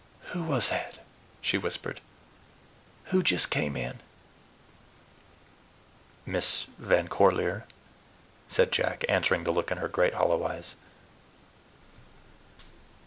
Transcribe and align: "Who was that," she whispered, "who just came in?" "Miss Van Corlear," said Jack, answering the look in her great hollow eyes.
"Who 0.31 0.45
was 0.45 0.69
that," 0.69 0.97
she 1.41 1.59
whispered, 1.59 2.01
"who 3.13 3.21
just 3.21 3.51
came 3.51 3.77
in?" 3.77 3.99
"Miss 6.25 6.65
Van 6.79 7.07
Corlear," 7.07 7.67
said 8.47 8.71
Jack, 8.71 9.05
answering 9.07 9.43
the 9.43 9.51
look 9.51 9.69
in 9.69 9.77
her 9.77 9.87
great 9.87 10.15
hollow 10.15 10.43
eyes. 10.43 10.73